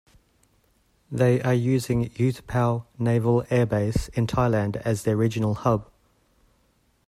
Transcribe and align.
They 1.11 1.43
are 1.43 1.53
using 1.53 2.09
Utapao 2.09 2.85
Naval 2.97 3.45
Air 3.51 3.67
Base 3.67 4.07
in 4.15 4.25
Thailand 4.25 4.77
as 4.77 5.03
their 5.03 5.15
regional 5.15 5.53
hub. 5.53 5.91